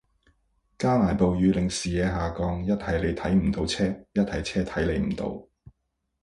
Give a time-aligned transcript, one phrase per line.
[0.79, 5.47] 加埋暴雨令視野下降，一係你睇唔到車，一係車睇你唔到